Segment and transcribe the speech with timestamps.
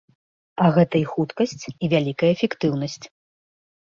[0.63, 3.01] А гэта і хуткасць, і вялікая эфектыўнасць.